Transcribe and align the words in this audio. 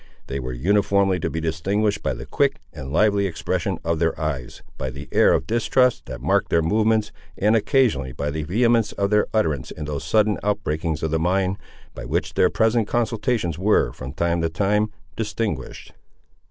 They 0.25 0.39
were 0.39 0.51
uniformly 0.51 1.19
to 1.19 1.29
be 1.29 1.39
distinguished 1.39 2.01
by 2.01 2.15
the 2.15 2.25
quick 2.25 2.57
and 2.73 2.91
lively 2.91 3.27
expression 3.27 3.77
of 3.83 3.99
their 3.99 4.19
eyes, 4.19 4.63
by 4.75 4.89
the 4.89 5.07
air 5.11 5.31
of 5.31 5.45
distrust 5.45 6.07
that 6.07 6.21
marked 6.23 6.49
their 6.49 6.63
movements, 6.63 7.11
and 7.37 7.55
occasionally 7.55 8.11
by 8.11 8.31
the 8.31 8.41
vehemence 8.41 8.93
of 8.93 9.11
their 9.11 9.27
utterance 9.31 9.69
in 9.69 9.85
those 9.85 10.03
sudden 10.03 10.39
outbreakings 10.43 11.03
of 11.03 11.11
the 11.11 11.19
mind, 11.19 11.57
by 11.93 12.05
which 12.05 12.33
their 12.33 12.49
present 12.49 12.87
consultations 12.87 13.59
were, 13.59 13.93
from 13.93 14.11
time 14.11 14.41
to 14.41 14.49
time, 14.49 14.89
distinguished. 15.15 15.93